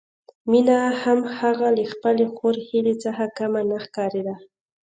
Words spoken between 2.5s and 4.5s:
هيلې څخه کمه نه ښکارېده